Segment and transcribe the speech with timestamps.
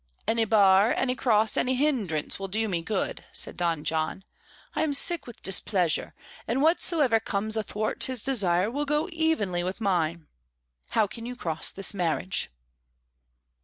[0.27, 4.23] "Any bar, any cross, any hindrance, will do me good," said Don John.
[4.75, 6.15] "I am sick with displeasure,
[6.47, 10.25] and whatsoever comes athwart his desire will go evenly with mine.
[10.89, 12.49] How can you cross this marriage?"